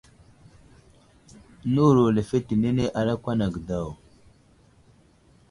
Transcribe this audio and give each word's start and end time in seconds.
Newuro 1.71 2.03
lefetenene 2.15 2.83
a 2.99 3.01
lakwan 3.07 3.39
age 3.45 3.59
daw. 3.67 3.89